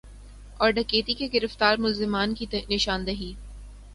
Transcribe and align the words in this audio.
اور 0.59 0.69
ڈکیتی 0.71 1.13
کے 1.13 1.27
گرفتار 1.33 1.77
ملزمان 1.77 2.33
کی 2.35 2.45
نشاندہی 2.69 3.33